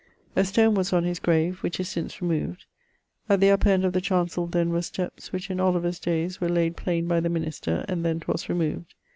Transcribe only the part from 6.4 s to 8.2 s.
were layd plaine by the minister, and then